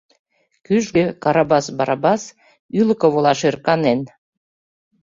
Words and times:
Кӱжгӧ 0.65 1.05
Карабас 1.23 1.65
Барабас 1.77 2.23
ӱлыкӧ 2.79 3.07
волаш 3.13 3.41
ӧрканен. 3.49 3.99